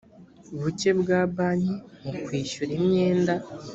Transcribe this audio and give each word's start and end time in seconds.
buke 0.59 0.91
bwa 0.99 1.19
banki 1.35 1.75
mu 2.05 2.11
kwishyura 2.25 2.71
imyenda 2.79 3.33